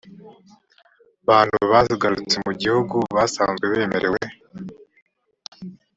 [1.29, 4.21] bantu bagarutse mu gihugu basanzwe bemerewe